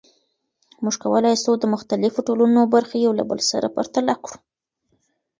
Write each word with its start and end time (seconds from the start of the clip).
موږ 0.83 0.95
کولای 1.03 1.35
سو 1.43 1.51
د 1.59 1.63
مختلفو 1.73 2.25
ټولنو 2.27 2.61
برخې 2.75 2.97
یو 3.05 3.11
له 3.19 3.23
بل 3.29 3.39
سره 3.51 3.73
پرتله 3.75 4.13
کړو. 4.23 4.37